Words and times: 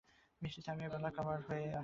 বৃষ্টি 0.41 0.61
থামিতে 0.61 0.89
বেলা 0.89 1.09
কাবার 1.11 1.39
হইয়া 1.47 1.61
আসিল। 1.61 1.79